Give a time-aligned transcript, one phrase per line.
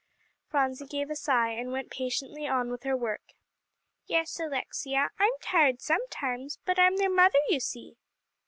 [0.47, 3.21] Phronsie gave a sigh, and went patiently on with her work.
[4.07, 7.97] "Yes, Alexia, I'm tired sometimes; but I'm their mother, you see."